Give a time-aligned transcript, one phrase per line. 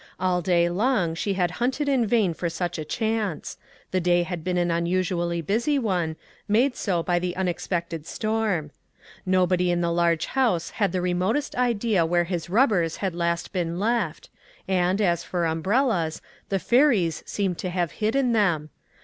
[0.19, 3.59] All day long she had hunted in vain for such a chance;
[3.91, 6.15] the day had been an unusually busy one,
[6.47, 8.71] made so by the unexpected storm.
[9.27, 13.53] Nobody in the large house had the re motest idea where his rubbers had last
[13.53, 14.29] been left;
[14.67, 18.71] and, as for umbrellas, the fairies seemed to have hidden them.